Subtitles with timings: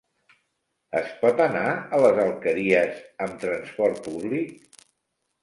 [1.01, 4.83] Es pot anar a les Alqueries amb transport públic?